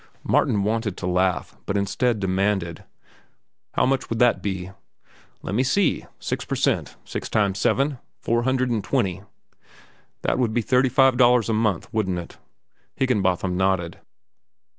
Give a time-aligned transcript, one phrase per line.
[0.23, 2.85] Martin wanted to laugh, but, instead, demanded:
[3.75, 4.71] "How much would that be?"
[5.43, 6.07] "Lemme see.
[6.17, 9.21] Six per cent—six times seven—four hundred an' twenty."
[10.23, 12.39] "That would be thirty five dollars a month, wouldn't it?"
[12.95, 13.99] Higginbotham nodded.